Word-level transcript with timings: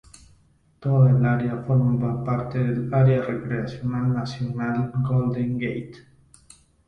Toda 0.79 1.11
el 1.11 1.23
área 1.23 1.57
forma 1.67 2.23
parte 2.23 2.57
del 2.57 2.91
Área 2.91 3.21
Recreacional 3.21 4.11
Nacional 4.11 4.91
Golden 5.07 5.59
Gate. 5.59 5.93